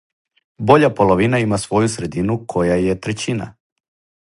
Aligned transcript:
Боља 0.71 0.89
половина 1.01 1.41
има 1.45 1.61
своју 1.67 1.93
средину 1.99 2.41
која 2.55 2.83
је 2.89 3.01
трећина. 3.05 3.51